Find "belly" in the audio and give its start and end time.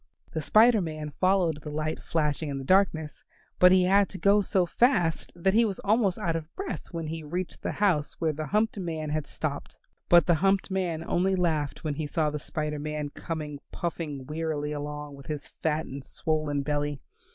16.63-16.99